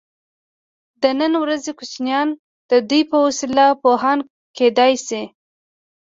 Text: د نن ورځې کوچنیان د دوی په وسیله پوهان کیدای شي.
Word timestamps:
د 1.01 1.03
نن 1.19 1.33
ورځې 1.43 1.71
کوچنیان 1.79 2.27
د 2.71 2.71
دوی 2.89 3.01
په 3.11 3.17
وسیله 3.25 3.65
پوهان 3.81 4.19
کیدای 4.57 4.93
شي. 5.05 5.21